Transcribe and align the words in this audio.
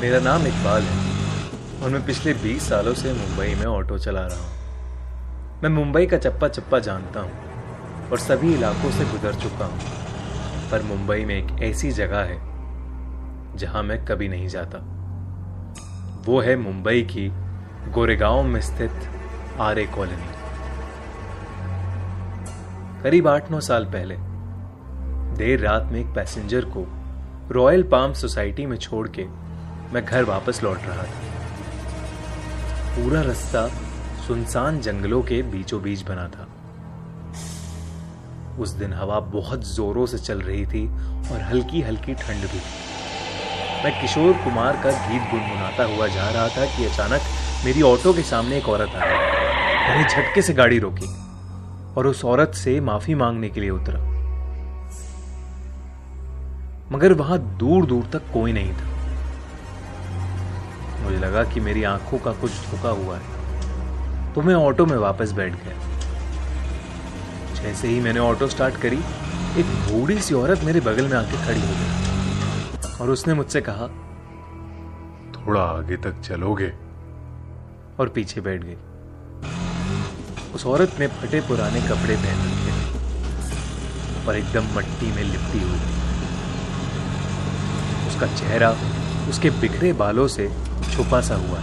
मेरा 0.00 0.18
नाम 0.20 0.46
इकबाल 0.46 0.82
है 0.82 1.82
और 1.82 1.90
मैं 1.90 2.04
पिछले 2.06 2.32
20 2.34 2.68
सालों 2.68 2.92
से 2.94 3.12
मुंबई 3.12 3.54
में 3.54 3.64
ऑटो 3.66 3.98
चला 3.98 4.26
रहा 4.26 4.38
हूँ। 4.38 5.62
मैं 5.62 5.68
मुंबई 5.70 6.06
का 6.06 6.16
चप्पा 6.16 6.48
चप्पा 6.48 6.78
जानता 6.78 7.20
हूँ 7.20 8.10
और 8.10 8.18
सभी 8.18 8.52
इलाकों 8.54 8.90
से 8.90 9.04
गुजर 9.04 9.34
चुका 9.34 9.64
हूँ। 9.64 9.78
पर 10.70 10.82
मुंबई 10.82 11.24
में 11.24 11.34
एक 11.34 11.62
ऐसी 11.62 11.90
जगह 11.90 12.20
है 12.22 12.38
जहाँ 13.56 13.82
मैं 13.82 14.04
कभी 14.04 14.28
नहीं 14.28 14.48
जाता। 14.48 14.78
वो 16.26 16.40
है 16.40 16.56
मुंबई 16.56 17.02
की 17.02 17.28
गोरेगांव 17.92 18.42
में 18.42 18.60
स्थित 18.60 19.08
आरे 19.60 19.86
कॉलोनी। 19.86 20.28
करीब 23.02 23.28
आठ 23.28 23.50
नौ 23.50 23.60
साल 23.60 23.84
पहले, 23.84 24.16
देर 25.36 25.60
रात 25.60 25.88
में 25.92 26.00
एक 26.00 26.14
पैसेंजर 26.14 26.64
को 26.76 26.86
रॉयल 27.50 27.82
पाम 27.82 28.12
सोसाइटी 28.12 28.66
में 28.66 28.76
छोड़ 28.76 29.08
के 29.08 29.45
मैं 29.92 30.04
घर 30.04 30.24
वापस 30.24 30.62
लौट 30.62 30.78
रहा 30.82 31.02
था। 31.02 31.24
पूरा 32.96 33.20
रास्ता 33.20 33.66
सुनसान 34.26 34.80
जंगलों 34.80 35.22
के 35.22 35.42
बीचों 35.42 35.82
बीच 35.82 36.02
बना 36.02 36.28
था। 36.28 36.46
उस 38.58 38.70
दिन 38.70 38.92
हवा 38.92 39.20
बहुत 39.32 39.66
जोरों 39.66 40.06
से 40.06 40.18
चल 40.18 40.40
रही 40.40 40.66
थी 40.66 40.86
और 41.32 41.42
हल्की 41.42 41.82
हल्की 41.82 42.14
ठंड 42.14 42.48
भी 42.52 42.60
मैं 43.84 43.92
किशोर 44.00 44.32
कुमार 44.44 44.76
का 44.76 44.90
गीत 45.08 45.22
गुनगुनाता 45.30 45.84
हुआ 45.84 46.06
जा 46.06 46.28
रहा 46.30 46.48
था 46.48 46.64
कि 46.76 46.84
अचानक 46.84 47.20
मेरी 47.64 47.82
ऑटो 47.82 48.12
के 48.12 48.22
सामने 48.22 48.56
एक 48.58 48.68
औरत 48.68 48.94
आई। 48.94 49.14
मैंने 49.88 50.08
झटके 50.08 50.42
से 50.42 50.54
गाड़ी 50.54 50.78
रोकी 50.78 51.08
और 51.96 52.06
उस 52.06 52.24
औरत 52.24 52.54
से 52.54 52.80
माफ़ी 52.80 53.14
मांगने 53.14 53.48
के 53.48 53.60
लिए 53.60 53.70
उतरा। 53.70 54.00
मगर 56.92 57.12
वहाँ 57.12 57.38
दूर 57.58 57.86
दूर 57.86 58.04
तक 58.12 58.22
कोई 58.32 58.52
नहीं 58.52 58.72
था। 58.72 58.85
मुझे 61.16 61.26
लगा 61.26 61.42
कि 61.44 61.60
मेरी 61.60 61.82
आँखों 61.84 62.18
का 62.18 62.32
कुछ 62.40 62.52
धोखा 62.62 62.88
हुआ 62.96 63.16
है। 63.16 64.32
तो 64.34 64.42
मैं 64.42 64.54
ऑटो 64.54 64.86
में 64.86 64.96
वापस 64.98 65.30
बैठ 65.32 65.52
गया। 65.52 65.74
जैसे 67.54 67.88
ही 67.88 68.00
मैंने 68.00 68.20
ऑटो 68.20 68.46
स्टार्ट 68.46 68.76
करी 68.76 68.98
एक 69.60 69.66
बूढ़ी 69.84 70.18
सी 70.20 70.34
औरत 70.34 70.64
मेरे 70.64 70.80
बगल 70.80 71.08
में 71.08 71.16
आके 71.18 71.36
खड़ी 71.46 71.60
हो 71.60 71.74
गई 71.74 72.98
और 73.00 73.10
उसने 73.10 73.34
मुझसे 73.34 73.60
कहा 73.60 73.86
थोड़ा 75.36 75.62
आगे 75.62 75.96
तक 75.96 76.20
चलोगे? 76.20 76.68
और 78.00 78.08
पीछे 78.08 78.40
बैठ 78.40 78.60
गई। 78.64 78.76
उस 80.54 80.66
औरत 80.66 81.00
ने 81.00 81.06
फटे 81.16 81.40
पुराने 81.40 81.80
कपड़े 81.80 82.16
पहन 82.16 82.44
रखे 82.44 82.72
और 84.26 84.36
एकदम 84.36 84.64
मट्टी 84.76 85.08
में 85.12 85.22
लिपटी 85.22 85.62
हुई। 85.62 85.80
उसका 88.06 88.26
चेहरा 88.36 88.70
उसके 89.28 89.50
बिखरे 89.60 89.92
बालों 89.92 90.26
से 90.28 90.44
छुपा 90.92 91.20
सा 91.20 91.34
हुआ। 91.34 91.60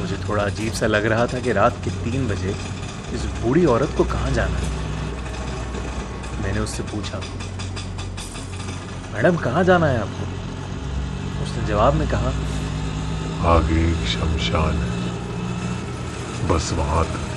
मुझे 0.00 0.16
थोड़ा 0.28 0.42
अजीब 0.42 0.72
सा 0.72 0.86
लग 0.86 1.06
रहा 1.06 1.26
था 1.26 1.40
कि 1.40 1.52
रात 1.52 1.74
के 1.84 1.90
तीन 2.04 2.28
बजे 2.28 2.54
इस 3.14 3.24
बूढ़ी 3.42 3.64
औरत 3.66 3.94
को 3.98 4.04
कहाँ 4.04 4.30
जाना 4.30 4.58
है। 4.58 4.68
मैंने 6.42 6.60
उससे 6.60 6.82
पूछा 6.92 7.20
मैडम 9.14 9.36
कहाँ 9.36 9.64
जाना 9.64 9.86
है 9.86 10.00
आपको? 10.00 10.24
उसने 11.42 11.66
जवाब 11.66 11.94
में 11.94 12.08
कहा 12.08 12.32
आगे 13.50 13.80
एक 13.90 14.06
शमशान 14.08 14.76
है 14.76 16.48
बस 16.48 16.72
वहाँ 16.78 17.04
तक। 17.04 17.28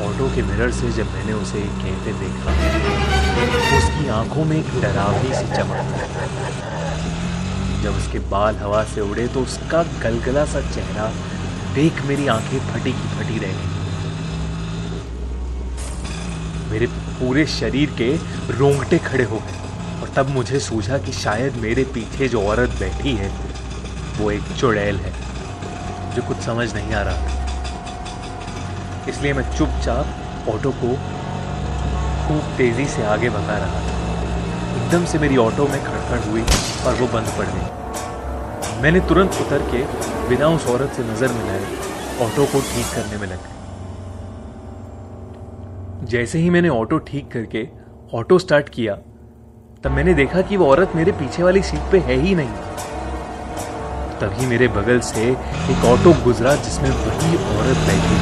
ऑटो 0.00 0.26
के 0.34 0.42
मिरर 0.42 0.70
से 0.72 0.90
जब 0.92 1.12
मैंने 1.12 1.32
उसे 1.32 1.60
कहते 1.60 2.12
देखा 2.18 2.52
उसकी 3.78 4.08
आँखों 4.16 4.44
में 4.44 4.56
एक 4.56 4.68
डरावनी 4.82 5.34
सी 5.34 5.46
चमक 5.56 6.77
जब 7.82 7.96
उसके 7.96 8.18
बाल 8.28 8.56
हवा 8.56 8.82
से 8.84 9.00
उड़े 9.00 9.26
तो 9.28 9.40
उसका 9.40 9.82
गलगला 10.02 10.44
सा 10.44 10.60
चेहरा 10.70 11.10
देख 11.74 12.02
मेरी 12.02 12.26
आँखें 12.26 12.58
फटी 12.70 12.92
की 12.92 13.08
फटी 13.16 13.38
रह 13.38 13.52
गई। 13.52 13.76
मेरे 16.70 16.86
पूरे 16.86 17.46
शरीर 17.46 17.90
के 17.98 18.10
रोंगटे 18.52 18.98
खड़े 18.98 19.24
हो 19.24 19.38
गए 19.38 19.56
और 20.00 20.12
तब 20.16 20.28
मुझे 20.28 20.60
सूझा 20.60 20.98
कि 20.98 21.12
शायद 21.12 21.54
मेरे 21.56 21.84
पीछे 21.84 22.28
जो 22.28 22.42
औरत 22.42 22.70
बैठी 22.70 23.14
है, 23.16 23.30
वो 24.18 24.30
एक 24.30 24.42
चुड़ैल 24.60 24.96
है, 24.96 25.12
जो 26.14 26.22
कुछ 26.22 26.38
समझ 26.38 26.72
नहीं 26.74 26.94
आ 26.94 27.02
रहा। 27.02 27.36
इसलिए 29.08 29.32
मैं 29.32 29.44
चुपचाप 29.56 30.48
ऑटो 30.48 30.70
को 30.82 30.94
खूब 32.26 32.56
तेज़ी 32.56 32.86
से 32.86 33.02
आगे 33.04 33.30
भगा 33.30 33.58
रहा 33.58 33.80
था। 33.80 33.97
एकदम 34.88 35.04
से 35.04 35.18
मेरी 35.18 35.36
ऑटो 35.36 35.64
में 35.68 35.80
खड़खड़ 35.84 36.18
हुई 36.26 36.42
और 36.88 36.94
वो 37.00 37.06
बंद 37.14 37.26
पड़ 37.38 37.46
गई। 37.46 38.82
मैंने 38.82 39.00
तुरंत 39.08 39.34
उतर 39.40 39.64
के 39.72 39.80
बिना 40.28 40.46
उस 40.48 40.66
औरत 40.66 40.92
से 40.96 41.02
नज़र 41.04 41.32
मिलाए, 41.32 41.64
ऑटो 42.26 42.44
को 42.52 42.60
ठीक 42.68 42.86
करने 42.94 43.18
में 43.18 43.26
लग 43.26 43.40
जैसे 46.08 46.38
ही 46.38 46.48
मैंने 46.50 46.68
ऑटो 46.70 46.98
ठीक 47.10 47.28
करके 47.32 47.66
ऑटो 48.14 48.38
स्टार्ट 48.38 48.68
किया, 48.68 48.94
तब 49.84 49.90
मैंने 49.90 50.14
देखा 50.14 50.42
कि 50.42 50.56
वो 50.56 50.66
औरत 50.66 50.96
मेरे 50.96 51.12
पीछे 51.20 51.42
वाली 51.42 51.62
सीट 51.64 51.84
पे 51.92 51.98
है 52.08 52.16
ही 52.22 52.34
नहीं। 52.34 52.54
तभी 54.20 54.46
मेरे 54.46 54.68
बगल 54.78 55.00
से 55.10 55.30
एक 55.72 55.84
ऑटो 55.92 56.14
गुजरा 56.24 56.54
जिसमें 56.64 56.90
वही 56.90 57.36
औरत 57.52 57.86
बैठी। 57.90 58.18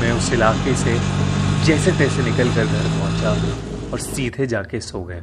मैं 0.00 0.12
उस 0.12 0.32
इलाके 0.32 0.74
से 0.76 0.94
जैसे 1.64 1.92
तैसे 1.92 2.22
निकल 2.22 2.48
कर 2.54 2.64
घर 2.64 2.86
पहुँचा 2.92 3.30
और 3.92 3.98
सीधे 3.98 4.46
जाके 4.46 4.80
सो 4.80 5.02
गया 5.02 5.22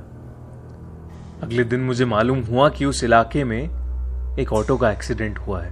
अगले 1.43 1.63
दिन 1.63 1.79
मुझे 1.79 2.05
मालूम 2.05 2.39
हुआ 2.39 2.69
कि 2.69 2.85
उस 2.85 3.03
इलाके 3.03 3.43
में 3.43 4.37
एक 4.39 4.53
ऑटो 4.53 4.77
का 4.77 4.91
एक्सीडेंट 4.91 5.39
हुआ 5.39 5.61
है 5.61 5.71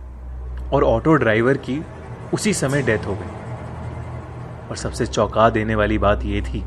और 0.69 0.83
ऑटो 0.83 1.13
ड्राइवर 1.13 1.57
की 1.57 1.85
उसी 2.33 2.53
समय 2.53 2.81
डेथ 2.81 3.05
हो 3.05 3.15
गई। 3.15 4.69
और 4.69 4.75
सबसे 4.75 5.05
चौंका 5.05 5.49
देने 5.49 5.75
वाली 5.75 5.97
बात 5.97 6.23
यह 6.23 6.41
थी 6.41 6.63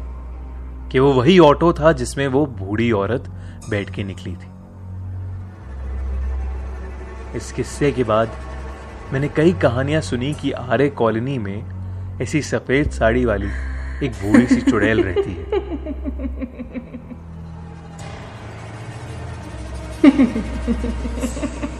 कि 0.93 0.99
वो 0.99 1.12
वही 1.12 1.38
ऑटो 1.38 1.72
था 1.72 1.93
जिसमें 1.93 2.28
वो 2.28 2.47
बूढ़ी 2.47 2.93
औरत 2.93 3.25
बैठ 3.71 3.91
के 3.91 4.05
निकली 4.05 4.32
थी। 4.32 4.49
इस 7.37 7.53
किस्से 7.53 7.93
के 7.93 8.05
बाद 8.05 8.28
मैंने 9.12 9.28
कई 9.28 9.53
कहानियाँ 9.53 10.00
सुनी 10.00 10.34
कि 10.34 10.53
आरे 10.53 10.88
कॉलोनी 10.88 11.38
में 11.38 12.21
ऐसी 12.22 12.43
सफ़ेद 12.43 12.91
साड़ी 12.91 13.25
वाली 13.25 13.49
एक 14.03 14.12
बूढ़ी 14.12 14.47
सी 14.47 14.61
चुड़ैल 14.61 15.03
रहती 15.03 15.31
है। 15.31 15.49